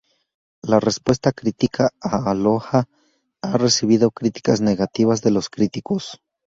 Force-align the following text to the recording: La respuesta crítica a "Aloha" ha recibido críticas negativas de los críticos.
La 0.63 0.79
respuesta 0.79 1.31
crítica 1.31 1.91
a 2.01 2.31
"Aloha" 2.31 2.85
ha 3.43 3.57
recibido 3.59 4.09
críticas 4.09 4.59
negativas 4.59 5.21
de 5.21 5.29
los 5.29 5.51
críticos. 5.51 6.19